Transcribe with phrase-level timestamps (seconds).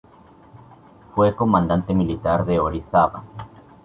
[1.13, 3.23] Fue comandante militar de Orizaba.